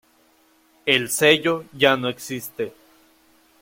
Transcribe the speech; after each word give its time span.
El 0.87 1.09
sello 1.11 1.63
ya 1.77 1.95
no 1.95 2.09
existe. 2.09 2.73